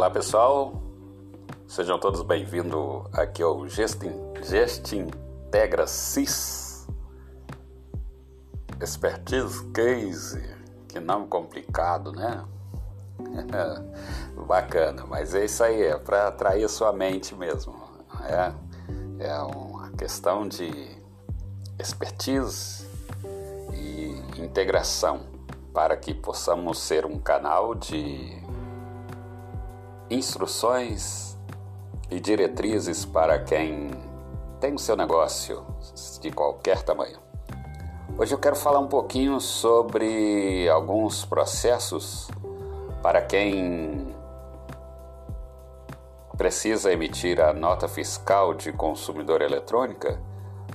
Olá 0.00 0.08
pessoal, 0.08 0.72
sejam 1.68 2.00
todos 2.00 2.22
bem-vindos 2.22 3.04
aqui 3.12 3.42
ao 3.42 3.68
Gestin, 3.68 4.10
Gestintegra 4.42 5.86
CIS 5.86 6.88
Expertise 8.80 9.62
Case, 9.74 10.42
que 10.88 10.98
nome 10.98 11.26
complicado, 11.26 12.12
né? 12.12 12.42
Bacana, 14.48 15.04
mas 15.04 15.34
é 15.34 15.44
isso 15.44 15.62
aí, 15.62 15.82
é 15.82 15.98
para 15.98 16.28
atrair 16.28 16.66
sua 16.70 16.94
mente 16.94 17.34
mesmo. 17.34 17.74
É, 18.24 18.54
é 19.26 19.38
uma 19.42 19.90
questão 19.90 20.48
de 20.48 20.96
expertise 21.78 22.88
e 23.74 24.40
integração 24.40 25.26
para 25.74 25.94
que 25.94 26.14
possamos 26.14 26.78
ser 26.78 27.04
um 27.04 27.18
canal 27.18 27.74
de 27.74 28.40
instruções 30.10 31.38
e 32.10 32.18
diretrizes 32.18 33.04
para 33.04 33.38
quem 33.38 33.90
tem 34.60 34.74
o 34.74 34.78
seu 34.78 34.96
negócio 34.96 35.64
de 36.20 36.32
qualquer 36.32 36.82
tamanho. 36.82 37.18
Hoje 38.18 38.34
eu 38.34 38.38
quero 38.38 38.56
falar 38.56 38.80
um 38.80 38.88
pouquinho 38.88 39.40
sobre 39.40 40.68
alguns 40.68 41.24
processos 41.24 42.28
para 43.00 43.22
quem 43.22 44.14
precisa 46.36 46.92
emitir 46.92 47.40
a 47.40 47.52
nota 47.52 47.86
fiscal 47.86 48.52
de 48.52 48.72
consumidor 48.72 49.40
eletrônica. 49.40 50.20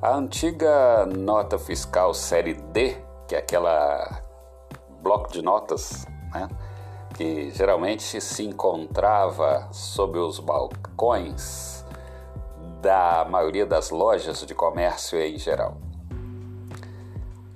A 0.00 0.14
antiga 0.14 1.06
nota 1.06 1.58
fiscal 1.58 2.12
série 2.12 2.54
D, 2.54 2.96
que 3.26 3.34
é 3.34 3.38
aquela 3.38 4.22
bloco 5.00 5.32
de 5.32 5.40
notas, 5.40 6.06
né? 6.32 6.48
Que 7.14 7.50
geralmente 7.50 8.20
se 8.20 8.42
encontrava 8.44 9.68
sob 9.72 10.18
os 10.18 10.38
balcões 10.38 11.84
da 12.80 13.24
maioria 13.30 13.64
das 13.64 13.90
lojas 13.90 14.44
de 14.44 14.54
comércio 14.54 15.20
em 15.20 15.38
geral. 15.38 15.76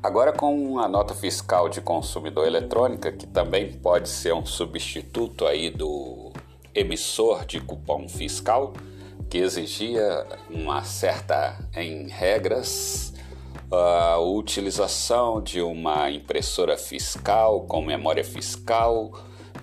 Agora, 0.02 0.32
com 0.32 0.78
a 0.78 0.86
nota 0.86 1.14
fiscal 1.14 1.68
de 1.68 1.80
consumidor 1.80 2.46
eletrônica, 2.46 3.10
que 3.10 3.26
também 3.26 3.72
pode 3.72 4.08
ser 4.08 4.32
um 4.32 4.46
substituto 4.46 5.44
aí 5.44 5.68
do 5.68 6.32
emissor 6.72 7.44
de 7.44 7.60
cupom 7.60 8.08
fiscal, 8.08 8.72
que 9.28 9.38
exigia 9.38 10.24
uma 10.48 10.84
certa, 10.84 11.58
em 11.74 12.06
regras, 12.06 13.14
a 13.72 14.18
utilização 14.18 15.40
de 15.42 15.60
uma 15.60 16.08
impressora 16.08 16.76
fiscal 16.76 17.62
com 17.62 17.82
memória 17.82 18.22
fiscal 18.22 19.10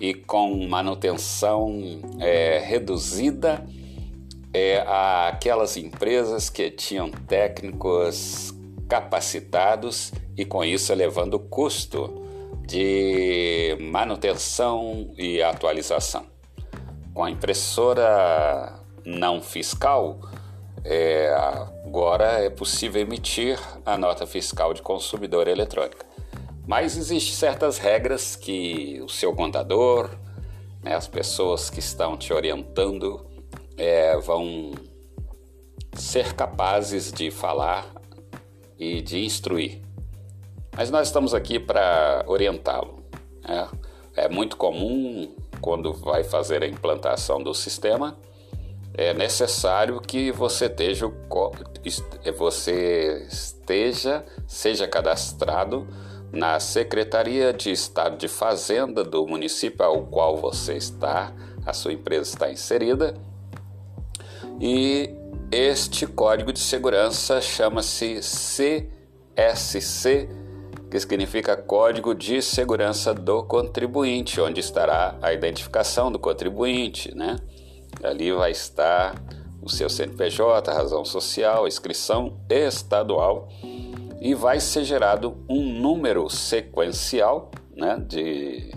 e 0.00 0.14
com 0.14 0.66
manutenção 0.68 2.00
é, 2.20 2.58
reduzida 2.58 3.64
é, 4.52 4.84
aquelas 5.28 5.76
empresas 5.76 6.48
que 6.48 6.70
tinham 6.70 7.10
técnicos 7.10 8.54
capacitados 8.88 10.12
e 10.36 10.44
com 10.44 10.64
isso 10.64 10.92
elevando 10.92 11.36
o 11.36 11.40
custo 11.40 12.22
de 12.66 13.76
manutenção 13.80 15.12
e 15.18 15.42
atualização. 15.42 16.24
Com 17.12 17.24
a 17.24 17.30
impressora 17.30 18.80
não 19.04 19.42
fiscal, 19.42 20.20
é, 20.84 21.34
agora 21.84 22.42
é 22.42 22.50
possível 22.50 23.00
emitir 23.00 23.58
a 23.84 23.96
nota 23.96 24.26
fiscal 24.26 24.74
de 24.74 24.82
consumidor 24.82 25.48
eletrônica. 25.48 26.03
Mas 26.66 26.96
existem 26.96 27.34
certas 27.34 27.78
regras 27.78 28.36
que 28.36 29.00
o 29.02 29.08
seu 29.08 29.34
contador, 29.34 30.10
né, 30.82 30.94
as 30.94 31.06
pessoas 31.06 31.68
que 31.68 31.78
estão 31.78 32.16
te 32.16 32.32
orientando, 32.32 33.26
é, 33.76 34.16
vão 34.16 34.72
ser 35.94 36.32
capazes 36.34 37.12
de 37.12 37.30
falar 37.30 37.86
e 38.78 39.02
de 39.02 39.24
instruir. 39.24 39.82
Mas 40.76 40.90
nós 40.90 41.08
estamos 41.08 41.34
aqui 41.34 41.58
para 41.58 42.24
orientá-lo. 42.26 43.04
Né? 43.46 43.68
É 44.16 44.28
muito 44.28 44.56
comum, 44.56 45.34
quando 45.60 45.92
vai 45.92 46.24
fazer 46.24 46.62
a 46.62 46.66
implantação 46.66 47.42
do 47.42 47.54
sistema, 47.54 48.16
é 48.96 49.12
necessário 49.12 50.00
que 50.00 50.30
você 50.30 50.66
esteja, 50.66 51.12
você 52.36 53.26
esteja 53.28 54.24
seja 54.46 54.86
cadastrado 54.86 55.86
na 56.34 56.58
Secretaria 56.58 57.52
de 57.52 57.70
Estado 57.70 58.16
de 58.16 58.26
Fazenda 58.28 59.04
do 59.04 59.26
município 59.26 59.84
ao 59.84 60.02
qual 60.06 60.36
você 60.36 60.74
está, 60.74 61.32
a 61.64 61.72
sua 61.72 61.92
empresa 61.92 62.30
está 62.30 62.50
inserida. 62.50 63.14
E 64.60 65.10
este 65.50 66.06
código 66.06 66.52
de 66.52 66.58
segurança 66.58 67.40
chama-se 67.40 68.20
CSC, 69.36 70.28
que 70.90 71.00
significa 71.00 71.56
Código 71.56 72.14
de 72.14 72.42
Segurança 72.42 73.14
do 73.14 73.42
Contribuinte, 73.44 74.40
onde 74.40 74.60
estará 74.60 75.16
a 75.22 75.32
identificação 75.32 76.10
do 76.10 76.18
contribuinte, 76.18 77.14
né? 77.14 77.36
Ali 78.02 78.32
vai 78.32 78.50
estar 78.50 79.14
o 79.62 79.68
seu 79.68 79.88
CNPJ, 79.88 80.72
razão 80.72 81.04
social, 81.04 81.66
inscrição 81.66 82.36
estadual 82.48 83.48
e 84.24 84.34
vai 84.34 84.58
ser 84.58 84.84
gerado 84.84 85.36
um 85.46 85.62
número 85.62 86.30
sequencial 86.30 87.50
né, 87.76 88.02
de 88.08 88.72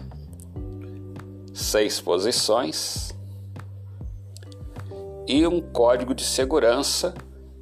seis 1.53 2.01
posições 2.01 3.15
e 5.25 5.47
um 5.47 5.61
código 5.61 6.13
de 6.13 6.25
segurança 6.25 7.13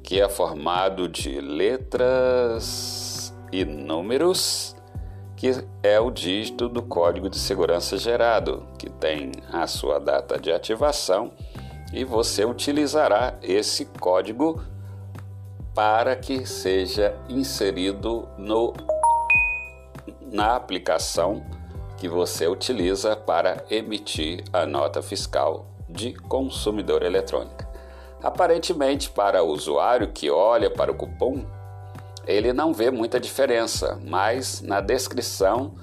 que 0.02 0.20
é 0.20 0.28
formado 0.28 1.08
de 1.08 1.40
letras 1.40 3.32
e 3.52 3.64
números, 3.64 4.74
que 5.36 5.52
é 5.80 6.00
o 6.00 6.10
dígito 6.10 6.68
do 6.68 6.82
código 6.82 7.30
de 7.30 7.38
segurança 7.38 7.96
gerado, 7.96 8.66
que 8.80 8.90
tem 8.90 9.30
a 9.52 9.64
sua 9.68 10.00
data 10.00 10.40
de 10.40 10.50
ativação 10.50 11.30
e 11.92 12.04
você 12.04 12.44
utilizará 12.44 13.38
esse 13.42 13.84
código 13.84 14.60
para 15.76 16.16
que 16.16 16.46
seja 16.46 17.14
inserido 17.28 18.26
no, 18.38 18.72
na 20.22 20.56
aplicação 20.56 21.44
que 21.98 22.08
você 22.08 22.48
utiliza 22.48 23.14
para 23.14 23.62
emitir 23.68 24.42
a 24.54 24.64
nota 24.64 25.02
fiscal 25.02 25.66
de 25.86 26.14
consumidor 26.14 27.02
eletrônica. 27.02 27.68
Aparentemente, 28.22 29.10
para 29.10 29.42
o 29.42 29.48
usuário 29.48 30.08
que 30.12 30.30
olha 30.30 30.70
para 30.70 30.90
o 30.90 30.94
cupom, 30.94 31.44
ele 32.26 32.54
não 32.54 32.72
vê 32.72 32.90
muita 32.90 33.20
diferença, 33.20 34.00
mas 34.02 34.62
na 34.62 34.80
descrição 34.80 35.74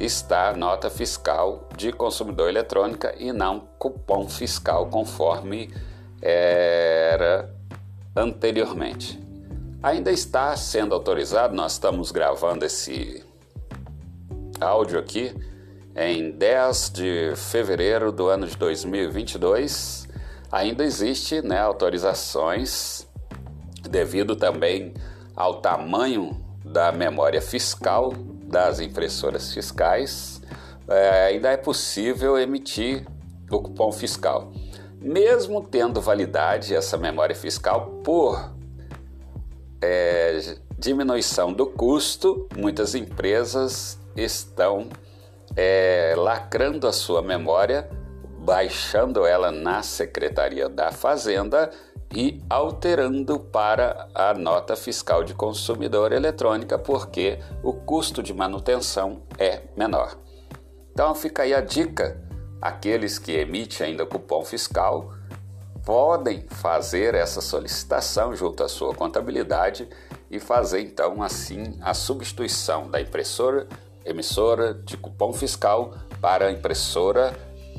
está 0.00 0.54
nota 0.54 0.88
fiscal 0.88 1.68
de 1.76 1.92
consumidor 1.92 2.48
eletrônica 2.48 3.14
e 3.18 3.30
não 3.32 3.68
cupom 3.78 4.26
fiscal 4.30 4.86
conforme 4.86 5.70
era 6.22 7.54
anteriormente 8.16 9.21
ainda 9.82 10.12
está 10.12 10.56
sendo 10.56 10.94
autorizado. 10.94 11.54
Nós 11.54 11.72
estamos 11.72 12.12
gravando 12.12 12.64
esse 12.64 13.24
áudio 14.60 14.98
aqui 14.98 15.34
em 15.96 16.30
10 16.30 16.90
de 16.90 17.32
fevereiro 17.36 18.12
do 18.12 18.28
ano 18.28 18.46
de 18.46 18.56
2022. 18.56 20.08
Ainda 20.50 20.84
existe 20.84 21.42
né, 21.42 21.58
autorizações 21.58 23.06
devido 23.88 24.36
também 24.36 24.94
ao 25.34 25.60
tamanho 25.60 26.40
da 26.64 26.92
memória 26.92 27.42
fiscal 27.42 28.12
das 28.44 28.78
impressoras 28.78 29.52
fiscais. 29.52 30.40
É, 30.88 31.26
ainda 31.26 31.50
é 31.50 31.56
possível 31.56 32.38
emitir 32.38 33.06
o 33.50 33.60
cupom 33.60 33.90
fiscal. 33.90 34.52
Mesmo 35.00 35.62
tendo 35.62 36.00
validade 36.00 36.74
essa 36.74 36.96
memória 36.96 37.34
fiscal 37.34 37.86
por 38.04 38.52
é, 39.82 40.56
diminuição 40.78 41.52
do 41.52 41.66
custo, 41.66 42.48
muitas 42.56 42.94
empresas 42.94 43.98
estão 44.16 44.88
é, 45.56 46.14
lacrando 46.16 46.86
a 46.86 46.92
sua 46.92 47.20
memória, 47.20 47.90
baixando 48.38 49.26
ela 49.26 49.50
na 49.50 49.82
Secretaria 49.82 50.68
da 50.68 50.92
Fazenda 50.92 51.70
e 52.14 52.40
alterando 52.48 53.40
para 53.40 54.08
a 54.14 54.34
nota 54.34 54.76
fiscal 54.76 55.24
de 55.24 55.34
consumidor 55.34 56.12
eletrônica, 56.12 56.78
porque 56.78 57.38
o 57.62 57.72
custo 57.72 58.22
de 58.22 58.32
manutenção 58.32 59.22
é 59.38 59.62
menor. 59.76 60.16
Então 60.92 61.14
fica 61.14 61.42
aí 61.42 61.54
a 61.54 61.60
dica: 61.60 62.22
aqueles 62.60 63.18
que 63.18 63.32
emitem 63.32 63.88
ainda 63.88 64.06
cupom 64.06 64.44
fiscal 64.44 65.14
podem 65.84 66.46
fazer 66.48 67.14
essa 67.14 67.40
solicitação 67.40 68.34
junto 68.34 68.62
à 68.62 68.68
sua 68.68 68.94
contabilidade 68.94 69.88
e 70.30 70.38
fazer 70.38 70.80
então 70.80 71.22
assim 71.22 71.78
a 71.80 71.92
substituição 71.92 72.90
da 72.90 73.00
impressora 73.00 73.66
emissora 74.04 74.74
de 74.74 74.96
cupom 74.96 75.32
fiscal 75.32 75.94
para 76.20 76.46
a 76.46 76.52
impressora 76.52 77.32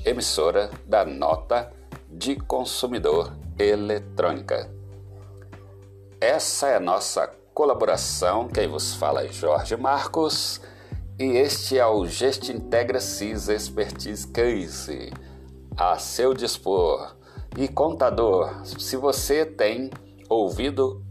emissora 0.05 0.69
da 0.85 1.05
nota 1.05 1.71
de 2.09 2.35
consumidor 2.35 3.33
eletrônica. 3.57 4.69
Essa 6.19 6.69
é 6.69 6.75
a 6.75 6.79
nossa 6.79 7.27
colaboração. 7.53 8.47
Quem 8.47 8.67
vos 8.67 8.95
fala 8.95 9.23
é 9.23 9.29
Jorge 9.29 9.75
Marcos 9.75 10.61
e 11.19 11.37
este 11.37 11.77
é 11.77 11.85
o 11.85 12.05
Gest 12.05 12.49
Integra 12.49 12.99
CIS 12.99 13.49
Expertise 13.49 14.27
Case 14.27 15.11
a 15.75 15.97
seu 15.97 16.33
dispor. 16.33 17.15
E 17.57 17.67
contador, 17.67 18.65
se 18.65 18.97
você 18.97 19.45
tem 19.45 19.91
ouvido 20.27 21.03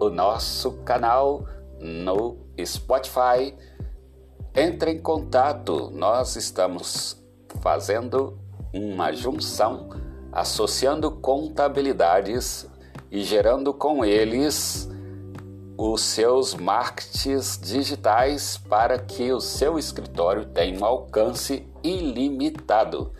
o 0.00 0.08
nosso 0.08 0.72
canal 0.84 1.44
no 1.78 2.36
Spotify, 2.64 3.54
entre 4.54 4.92
em 4.92 4.98
contato. 4.98 5.90
Nós 5.90 6.34
estamos 6.36 7.22
fazendo 7.60 8.38
uma 8.72 9.12
junção, 9.12 9.90
associando 10.32 11.10
contabilidades 11.10 12.66
e 13.10 13.22
gerando 13.22 13.74
com 13.74 14.04
eles 14.04 14.88
os 15.78 16.00
seus 16.00 16.54
marketings 16.54 17.60
digitais 17.62 18.56
para 18.56 18.98
que 18.98 19.30
o 19.30 19.40
seu 19.40 19.78
escritório 19.78 20.46
tenha 20.46 20.80
um 20.80 20.84
alcance 20.84 21.68
ilimitado. 21.82 23.12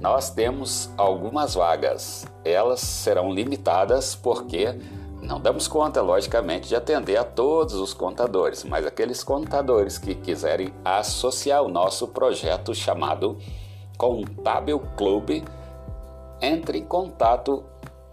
Nós 0.00 0.30
temos 0.30 0.90
algumas 0.96 1.54
vagas, 1.54 2.26
elas 2.44 2.80
serão 2.80 3.32
limitadas 3.32 4.14
porque 4.14 4.78
não 5.22 5.40
damos 5.40 5.66
conta, 5.66 6.02
logicamente, 6.02 6.68
de 6.68 6.76
atender 6.76 7.16
a 7.16 7.24
todos 7.24 7.74
os 7.74 7.94
contadores, 7.94 8.62
mas 8.62 8.86
aqueles 8.86 9.24
contadores 9.24 9.96
que 9.96 10.14
quiserem 10.14 10.72
associar 10.84 11.62
o 11.62 11.68
nosso 11.68 12.08
projeto 12.08 12.74
chamado 12.74 13.38
Contábil 13.96 14.80
Clube, 14.96 15.42
entre 16.42 16.78
em 16.78 16.84
contato 16.84 17.64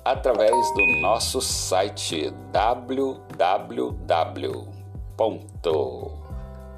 através 0.06 0.52
do 0.74 1.02
nosso 1.02 1.42
site 1.42 2.34